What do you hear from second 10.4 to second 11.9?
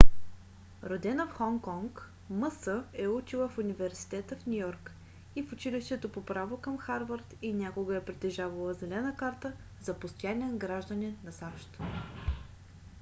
гражданин на сащ